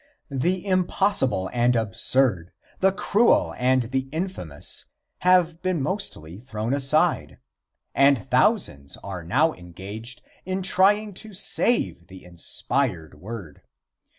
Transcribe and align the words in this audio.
The 0.31 0.65
impossible 0.65 1.47
and 1.53 1.75
absurd, 1.75 2.51
the 2.79 2.91
cruel 2.91 3.53
and 3.55 3.83
the 3.91 4.09
infamous, 4.11 4.85
have 5.19 5.61
been 5.61 5.79
mostly 5.79 6.39
thrown 6.39 6.73
aside, 6.73 7.37
and 7.93 8.17
thousands 8.31 8.97
are 9.03 9.23
now 9.23 9.53
engaged 9.53 10.23
in 10.43 10.63
trying 10.63 11.13
to 11.21 11.35
save 11.35 12.07
the 12.07 12.23
inspired 12.25 13.19
word. 13.21 13.61